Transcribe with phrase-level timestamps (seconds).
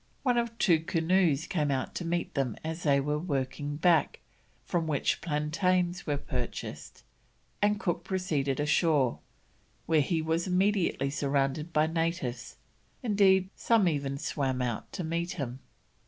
[0.23, 4.19] One or two canoes came out to meet them as they were working back,
[4.65, 7.03] from which plantains were purchased,
[7.61, 9.19] and Cook proceeded ashore,
[9.85, 12.55] where he was immediately surrounded by natives;
[13.03, 15.59] indeed, some even swam out to meet him.